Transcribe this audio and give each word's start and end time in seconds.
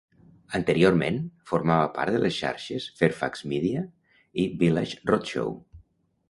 Anteriorment, 0.59 1.19
formava 1.51 1.91
part 1.97 2.13
de 2.15 2.21
les 2.23 2.33
xarxes 2.37 2.87
Fairfax 3.03 3.45
Media 3.53 3.85
i 4.45 4.49
Village 4.65 4.99
Roadshow. 5.13 5.55